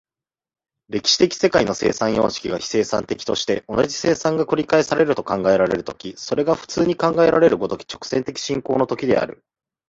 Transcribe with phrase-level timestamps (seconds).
[0.89, 9.43] 歴史的世界の生産様式が非生産的として、同じ生産が繰り返されると考えられる時、それが普通に考えられる如き直線的進行の時である。